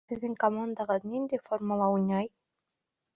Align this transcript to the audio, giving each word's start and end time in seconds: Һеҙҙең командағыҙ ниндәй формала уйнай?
Һеҙҙең 0.11 0.31
командағыҙ 0.43 1.05
ниндәй 1.11 1.41
формала 1.49 1.91
уйнай? 1.97 2.31